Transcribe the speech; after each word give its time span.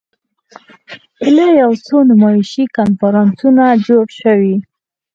ایله 1.23 1.47
یو 1.61 1.71
څو 1.85 1.95
نمایشي 2.09 2.63
کنفرانسونه 2.77 3.63
جوړ 3.87 4.05
شوي. 4.21 4.55